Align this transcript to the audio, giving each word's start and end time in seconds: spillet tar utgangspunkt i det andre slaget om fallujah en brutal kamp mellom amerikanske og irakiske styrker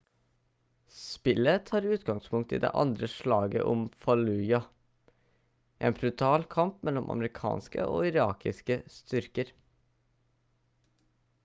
spillet 0.99 1.65
tar 1.65 1.81
utgangspunkt 1.95 2.53
i 2.57 2.57
det 2.63 2.69
andre 2.83 3.07
slaget 3.15 3.67
om 3.73 3.83
fallujah 4.07 4.65
en 5.89 5.99
brutal 6.01 6.49
kamp 6.57 6.81
mellom 6.91 7.13
amerikanske 7.19 7.87
og 7.95 8.09
irakiske 8.11 8.81
styrker 8.99 9.55